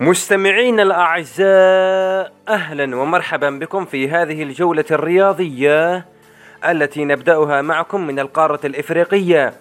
مستمعين 0.00 0.80
الأعزاء 0.80 2.32
أهلا 2.48 2.96
ومرحبا 2.96 3.50
بكم 3.50 3.84
في 3.84 4.08
هذه 4.08 4.42
الجولة 4.42 4.84
الرياضية 4.90 6.06
التي 6.68 7.04
نبدأها 7.04 7.62
معكم 7.62 8.06
من 8.06 8.18
القارة 8.18 8.60
الإفريقية 8.64 9.54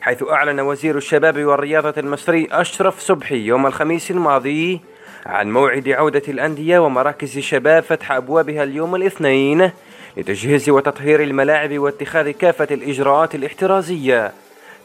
حيث 0.00 0.22
أعلن 0.22 0.60
وزير 0.60 0.96
الشباب 0.96 1.44
والرياضة 1.44 1.94
المصري 2.00 2.48
أشرف 2.52 3.00
صبحي 3.00 3.36
يوم 3.36 3.66
الخميس 3.66 4.10
الماضي 4.10 4.80
عن 5.26 5.52
موعد 5.52 5.88
عودة 5.88 6.22
الأندية 6.28 6.78
ومراكز 6.78 7.36
الشباب 7.36 7.82
فتح 7.82 8.12
أبوابها 8.12 8.62
اليوم 8.62 8.94
الاثنين 8.94 9.70
لتجهيز 10.16 10.70
وتطهير 10.70 11.22
الملاعب 11.22 11.78
واتخاذ 11.78 12.30
كافة 12.30 12.68
الإجراءات 12.70 13.34
الاحترازية 13.34 14.32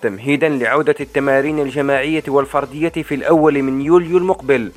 تمهيدا 0.01 0.49
لعودة 0.49 0.95
التمارين 0.99 1.59
الجماعية 1.59 2.23
والفردية 2.27 2.89
في 2.89 3.15
الأول 3.15 3.61
من 3.63 3.81
يوليو 3.81 4.17
المقبل. 4.17 4.71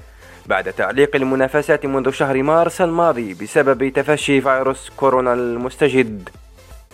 بعد 0.46 0.72
تعليق 0.72 1.16
المنافسات 1.16 1.86
منذ 1.86 2.10
شهر 2.10 2.42
مارس 2.42 2.80
الماضي 2.80 3.34
بسبب 3.34 3.88
تفشي 3.88 4.40
فيروس 4.40 4.90
كورونا 4.96 5.32
المستجد. 5.32 6.28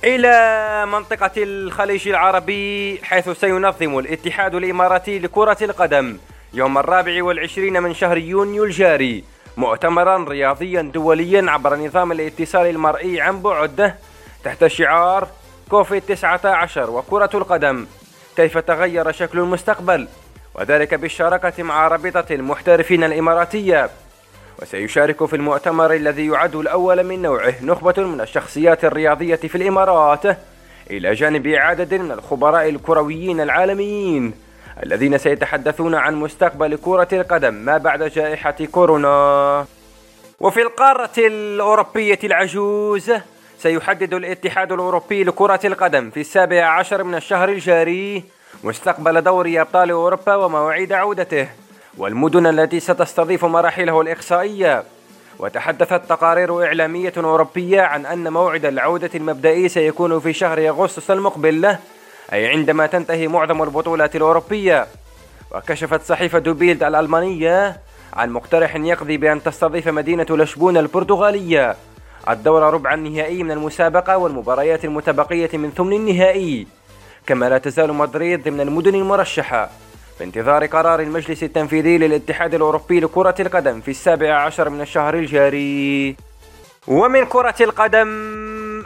إلى 0.04 0.86
منطقة 0.86 1.30
الخليج 1.36 2.08
العربي 2.08 2.98
حيث 3.02 3.28
سينظم 3.28 3.98
الاتحاد 3.98 4.54
الإماراتي 4.54 5.18
لكرة 5.18 5.56
القدم 5.62 6.18
يوم 6.54 6.78
الرابع 6.78 7.24
والعشرين 7.24 7.82
من 7.82 7.94
شهر 7.94 8.16
يونيو 8.16 8.64
الجاري 8.64 9.24
مؤتمرا 9.56 10.24
رياضيا 10.28 10.82
دوليا 10.82 11.50
عبر 11.50 11.76
نظام 11.76 12.12
الاتصال 12.12 12.66
المرئي 12.66 13.20
عن 13.20 13.42
بعد 13.42 13.94
تحت 14.44 14.66
شعار 14.66 15.28
كوفيد 15.70 16.02
19 16.02 16.90
وكرة 16.90 17.30
القدم. 17.34 17.86
كيف 18.36 18.58
تغير 18.58 19.12
شكل 19.12 19.38
المستقبل؟ 19.38 20.08
وذلك 20.58 20.94
بالشراكة 20.94 21.62
مع 21.62 21.88
رابطة 21.88 22.24
المحترفين 22.30 23.04
الإماراتية. 23.04 23.90
وسيشارك 24.62 25.24
في 25.24 25.36
المؤتمر 25.36 25.94
الذي 25.94 26.26
يعد 26.26 26.56
الأول 26.56 27.04
من 27.04 27.22
نوعه 27.22 27.54
نخبة 27.62 28.02
من 28.02 28.20
الشخصيات 28.20 28.84
الرياضية 28.84 29.36
في 29.36 29.54
الإمارات 29.54 30.38
إلى 30.90 31.14
جانب 31.14 31.48
عدد 31.48 31.94
من 31.94 32.12
الخبراء 32.12 32.68
الكرويين 32.68 33.40
العالميين 33.40 34.34
الذين 34.82 35.18
سيتحدثون 35.18 35.94
عن 35.94 36.14
مستقبل 36.14 36.76
كرة 36.76 37.08
القدم 37.12 37.54
ما 37.54 37.78
بعد 37.78 38.02
جائحة 38.02 38.56
كورونا. 38.72 39.66
وفي 40.40 40.62
القارة 40.62 41.10
الأوروبية 41.18 42.18
العجوز 42.24 43.12
سيحدد 43.58 44.14
الاتحاد 44.14 44.72
الأوروبي 44.72 45.24
لكرة 45.24 45.60
القدم 45.64 46.10
في 46.10 46.20
السابع 46.20 46.64
عشر 46.66 47.04
من 47.04 47.14
الشهر 47.14 47.48
الجاري 47.48 48.24
مستقبل 48.64 49.20
دوري 49.20 49.60
أبطال 49.60 49.90
أوروبا 49.90 50.34
ومواعيد 50.34 50.92
عودته 50.92 51.48
والمدن 51.98 52.46
التي 52.46 52.80
ستستضيف 52.80 53.44
مراحله 53.44 54.00
الإقصائية. 54.00 54.82
وتحدثت 55.38 56.08
تقارير 56.08 56.64
إعلامية 56.64 57.12
أوروبية 57.16 57.82
عن 57.82 58.06
أن 58.06 58.32
موعد 58.32 58.64
العودة 58.64 59.10
المبدئي 59.14 59.68
سيكون 59.68 60.20
في 60.20 60.32
شهر 60.32 60.68
أغسطس 60.68 61.10
المقبل 61.10 61.76
أي 62.32 62.46
عندما 62.46 62.86
تنتهي 62.86 63.28
معظم 63.28 63.62
البطولات 63.62 64.16
الأوروبية. 64.16 64.86
وكشفت 65.54 66.02
صحيفة 66.02 66.38
دوبيلد 66.38 66.82
الألمانية 66.82 67.80
عن 68.12 68.30
مقترح 68.30 68.76
يقضي 68.76 69.16
بأن 69.16 69.42
تستضيف 69.42 69.88
مدينة 69.88 70.26
لشبونة 70.30 70.80
البرتغالية. 70.80 71.76
الدور 72.28 72.62
ربع 72.62 72.94
النهائي 72.94 73.42
من 73.42 73.50
المسابقة 73.50 74.16
والمباريات 74.16 74.84
المتبقية 74.84 75.50
من 75.58 75.70
ثمن 75.70 75.92
النهائي. 75.92 76.66
كما 77.26 77.48
لا 77.48 77.58
تزال 77.58 77.92
مدريد 77.92 78.44
ضمن 78.44 78.60
المدن 78.60 78.94
المرشحة. 78.94 79.70
في 80.18 80.24
انتظار 80.24 80.66
قرار 80.66 81.00
المجلس 81.00 81.42
التنفيذي 81.42 81.98
للاتحاد 81.98 82.54
الأوروبي 82.54 83.00
لكرة 83.00 83.34
القدم 83.40 83.80
في 83.80 83.90
السابع 83.90 84.34
عشر 84.34 84.68
من 84.68 84.80
الشهر 84.80 85.14
الجاري. 85.14 86.16
ومن 86.88 87.24
كرة 87.24 87.54
القدم 87.60 88.08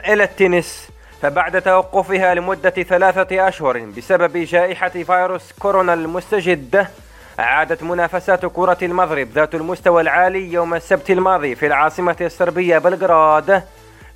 إلى 0.09 0.25
التنس 0.25 0.89
فبعد 1.23 1.63
توقفها 1.63 2.35
لمدة 2.35 2.71
ثلاثة 2.71 3.49
أشهر 3.49 3.79
بسبب 3.97 4.37
جائحة 4.37 4.89
فيروس 4.89 5.53
كورونا 5.59 5.95
المستجد 5.95 6.87
عادت 7.39 7.83
منافسات 7.83 8.47
كرة 8.47 8.79
المضرب 8.83 9.29
ذات 9.35 9.55
المستوى 9.55 10.03
العالي 10.03 10.53
يوم 10.53 10.75
السبت 10.75 11.11
الماضي 11.11 11.55
في 11.55 11.67
العاصمة 11.67 12.17
الصربية 12.21 12.79
بلغراد. 12.79 13.63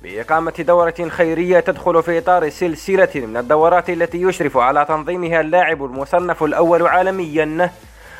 بإقامة 0.05 0.53
دورة 0.59 1.09
خيرية 1.09 1.59
تدخل 1.59 2.03
في 2.03 2.17
إطار 2.17 2.49
سلسلة 2.49 3.09
من 3.15 3.37
الدورات 3.37 3.89
التي 3.89 4.21
يشرف 4.21 4.57
على 4.57 4.85
تنظيمها 4.85 5.41
اللاعب 5.41 5.85
المصنف 5.85 6.43
الأول 6.43 6.87
عالميا 6.87 7.71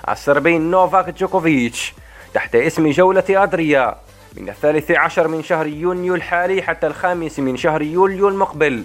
الصربي 0.09 0.57
نوفاك 0.57 1.09
جوكوفيتش 1.09 1.93
تحت 2.33 2.55
اسم 2.55 2.91
جولة 2.91 3.23
أدريا. 3.29 3.95
من 4.37 4.49
الثالث 4.49 4.91
عشر 4.91 5.27
من 5.27 5.43
شهر 5.43 5.67
يونيو 5.67 6.15
الحالي 6.15 6.61
حتى 6.61 6.87
الخامس 6.87 7.39
من 7.39 7.57
شهر 7.57 7.81
يوليو 7.81 8.27
المقبل. 8.27 8.83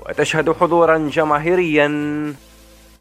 وتشهد 0.00 0.52
حضورا 0.52 0.98
جماهيريا. 1.12 1.88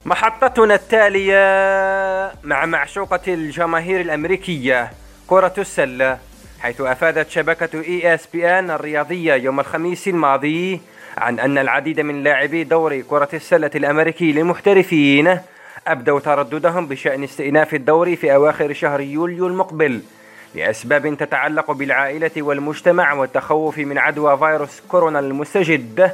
محطتنا 0.05 0.75
التالية 0.75 2.33
مع 2.43 2.65
معشوقة 2.65 3.21
الجماهير 3.27 4.01
الأمريكية 4.01 4.91
كرة 5.27 5.53
السلة. 5.57 6.26
حيث 6.61 6.81
أفادت 6.81 7.29
شبكة 7.29 7.81
ESPN 7.81 8.71
الرياضية 8.71 9.33
يوم 9.33 9.59
الخميس 9.59 10.07
الماضي 10.07 10.81
عن 11.17 11.39
أن 11.39 11.57
العديد 11.57 11.99
من 11.99 12.23
لاعبي 12.23 12.63
دوري 12.63 13.03
كرة 13.03 13.29
السلة 13.33 13.71
الأمريكي 13.75 14.31
للمحترفين 14.31 15.39
أبدوا 15.87 16.19
ترددهم 16.19 16.87
بشأن 16.87 17.23
استئناف 17.23 17.73
الدوري 17.73 18.15
في 18.15 18.35
أواخر 18.35 18.73
شهر 18.73 19.01
يوليو 19.01 19.47
المقبل 19.47 20.01
لأسباب 20.55 21.17
تتعلق 21.17 21.71
بالعائلة 21.71 22.31
والمجتمع 22.37 23.13
والتخوف 23.13 23.77
من 23.77 23.97
عدوى 23.97 24.37
فيروس 24.37 24.81
كورونا 24.87 25.19
المستجد 25.19 26.11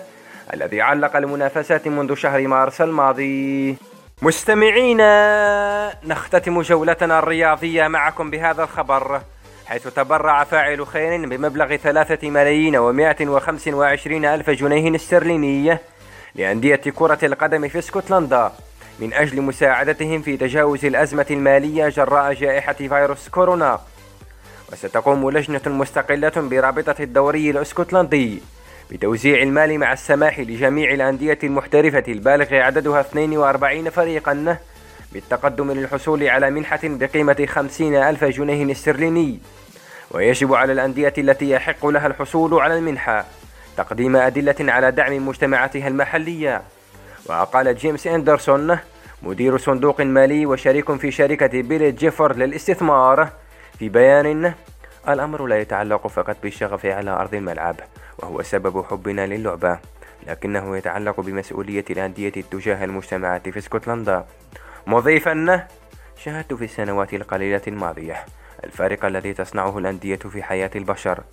الذي 0.54 0.82
علق 0.82 1.16
المنافسات 1.16 1.88
منذ 1.88 2.16
شهر 2.16 2.48
مارس 2.48 2.82
الماضي. 2.82 3.76
مستمعينا 4.22 5.94
نختتم 6.04 6.62
جولتنا 6.62 7.20
الرياضية 7.20 7.88
معكم 7.88 8.30
بهذا 8.30 8.64
الخبر. 8.64 9.22
حيث 9.66 9.88
تبرع 9.88 10.44
فاعل 10.44 10.88
خير 10.88 11.26
بمبلغ 11.26 11.76
ثلاثة 11.76 12.30
ملايين 12.30 12.76
ومائة 12.76 13.28
وخمس 13.28 13.68
وعشرين 13.68 14.26
ألف 14.26 14.50
جنيه 14.50 14.96
استرلينية 14.96 15.82
لأندية 16.36 16.76
كرة 16.76 17.20
القدم 17.24 17.68
في 17.68 17.80
اسكتلندا 17.80 18.52
من 19.00 19.14
أجل 19.14 19.42
مساعدتهم 19.42 20.22
في 20.22 20.38
تجاوز 20.38 20.86
الأزمة 20.86 21.26
المالية 21.32 21.90
جراء 21.90 22.34
جائحة 22.34 22.74
فيروس 22.74 23.30
كورونا. 23.30 23.80
وستقوم 24.72 25.30
لجنة 25.30 25.62
مستقلة 25.66 26.32
برابطة 26.36 26.96
الدوري 27.00 27.50
الاسكتلندي 27.50 28.42
بتوزيع 28.92 29.42
المال 29.42 29.80
مع 29.80 29.94
السماح 29.94 30.40
لجميع 30.40 30.94
الأندية 30.94 31.40
المحترفة 31.44 32.04
البالغ 32.08 32.56
عددها 32.56 33.00
42 33.00 33.90
فريقا. 33.90 34.58
بالتقدم 35.14 35.72
للحصول 35.72 36.28
على 36.28 36.50
منحة 36.50 36.80
بقيمة 36.84 37.46
50 37.50 37.96
ألف 37.96 38.24
جنيه 38.24 38.72
استرليني. 38.72 39.40
ويجب 40.12 40.54
على 40.54 40.74
الأندية 40.74 41.14
التي 41.18 41.50
يحق 41.50 41.86
لها 41.86 42.08
الحصول 42.08 42.54
على 42.54 42.78
المنحة 42.78 43.26
تقديم 43.78 44.16
أدلة 44.16 44.56
على 44.60 44.92
دعم 44.92 45.28
مجتمعاتها 45.28 45.88
المحلية. 45.88 46.62
وقال 47.26 47.76
جيمس 47.76 48.08
أندرسون 48.08 48.78
مدير 49.24 49.58
صندوق 49.58 50.02
مالي 50.02 50.46
وشريك 50.46 50.92
في 50.92 51.12
شركة 51.12 51.62
بيلي 51.62 51.92
جيفورد 51.92 52.36
للاستثمار 52.36 53.30
في 53.80 53.90
بيان 53.90 54.54
الأمر 55.10 55.46
لا 55.46 55.60
يتعلق 55.60 56.08
فقط 56.08 56.38
بالشغف 56.44 56.86
على 56.86 57.12
أرض 57.12 57.34
الملعب 57.34 57.76
وهو 58.18 58.42
سبب 58.42 58.86
حبنا 58.86 59.28
للعبة 59.28 59.80
لكنه 60.28 60.78
يتعلق 60.78 61.20
بمسؤولية 61.20 61.86
الأندية 61.90 62.30
تجاه 62.30 62.84
المجتمعات 62.86 63.50
في 63.50 63.60
اسكتلندا. 63.60 64.26
مضيفا 64.88 65.68
شاهدت 66.18 66.54
في 66.54 66.66
السنوات 66.66 67.14
القليلة 67.14 67.62
الماضية 67.68 68.26
الفارق 68.64 69.06
الذي 69.06 69.34
تصنعه 69.34 69.78
الأندية 69.78 70.16
في 70.16 70.44
حياة 70.44 70.72
البشر. 70.76 71.24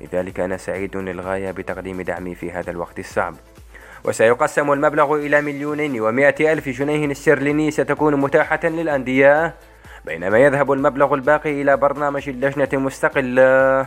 لذلك 0.00 0.40
أنا 0.40 0.56
سعيد 0.56 0.96
للغاية 0.96 1.50
بتقديم 1.50 2.00
دعمي 2.02 2.34
في 2.34 2.52
هذا 2.52 2.70
الوقت 2.70 2.98
الصعب. 2.98 3.34
وسيقسم 4.04 4.72
المبلغ 4.72 5.14
إلى 5.14 5.40
مليونين 5.40 6.00
ومائة 6.00 6.52
ألف 6.52 6.68
جنيه 6.68 7.12
استرليني 7.12 7.70
ستكون 7.70 8.16
متاحة 8.16 8.60
للأندية 8.64 9.54
بينما 10.04 10.38
يذهب 10.38 10.72
المبلغ 10.72 11.14
الباقي 11.14 11.62
إلى 11.62 11.76
برنامج 11.76 12.28
اللجنة 12.28 12.68
المستقلة 12.72 13.86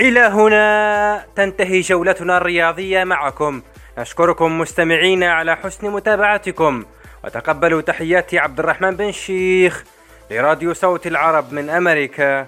إلى 0.00 0.20
هنا 0.20 1.24
تنتهي 1.36 1.80
جولتنا 1.80 2.36
الرياضية 2.36 3.04
معكم. 3.04 3.62
نشكركم 3.98 4.58
مستمعين 4.58 5.22
على 5.22 5.56
حسن 5.56 5.90
متابعتكم. 5.90 6.84
وتقبلوا 7.24 7.80
تحيات 7.80 8.34
عبد 8.34 8.58
الرحمن 8.58 8.96
بن 8.96 9.12
شيخ 9.12 9.84
لراديو 10.30 10.74
صوت 10.74 11.06
العرب 11.06 11.52
من 11.52 11.70
أمريكا. 11.70 12.46